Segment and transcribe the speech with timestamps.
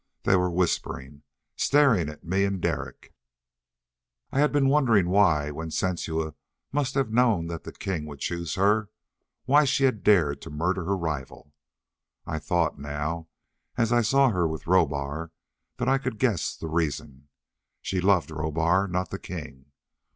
[0.23, 1.21] They were whispering,
[1.55, 3.13] staring at me and Derek.
[4.31, 6.33] I had been wondering why, when Sensua
[6.71, 8.89] must have known that the king would choose her
[9.45, 11.53] why she had dared to murder her rival.
[12.25, 13.27] I thought now
[13.77, 15.29] as I saw her with Rohbar
[15.77, 17.29] that I could guess the reason.
[17.79, 19.67] She loved Rohbar, not the king.